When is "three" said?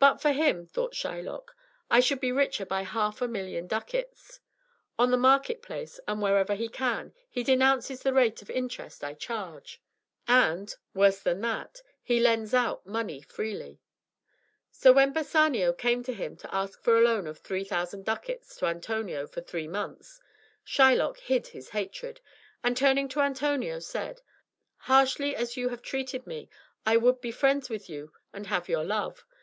17.38-17.64, 19.42-19.68